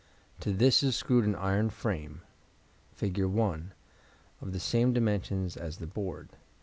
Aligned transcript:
To 0.39 0.51
this 0.51 0.81
is 0.81 0.95
screwed 0.95 1.25
an 1.25 1.35
iron 1.35 1.69
frame 1.69 2.21
(Fig. 2.91 3.23
1) 3.23 3.71
of 4.41 4.51
the 4.51 4.59
same 4.59 4.93
dimensions 4.93 5.55
as 5.55 5.77
the 5.77 5.85
board. 5.85 6.29